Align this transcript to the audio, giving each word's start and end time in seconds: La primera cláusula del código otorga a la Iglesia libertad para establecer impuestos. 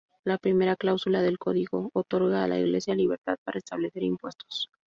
La 0.23 0.39
primera 0.39 0.75
cláusula 0.75 1.21
del 1.21 1.37
código 1.37 1.91
otorga 1.93 2.43
a 2.43 2.47
la 2.47 2.57
Iglesia 2.57 2.95
libertad 2.95 3.35
para 3.43 3.59
establecer 3.59 4.01
impuestos. 4.01 4.71